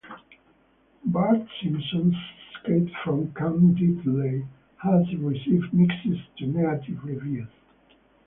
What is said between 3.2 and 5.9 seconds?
Camp Deadly" has received